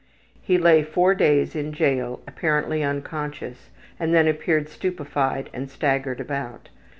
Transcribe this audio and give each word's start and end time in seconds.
He 0.41 0.57
lay 0.57 0.81
four 0.81 1.13
days 1.13 1.55
in 1.55 1.73
jail 1.73 2.21
apparently 2.27 2.83
unconscious 2.83 3.69
and 3.99 4.15
then 4.15 4.27
appeared 4.27 4.67
stupefied 4.67 5.51
and 5.53 5.69
staggered 5.69 6.19
about. 6.19 6.69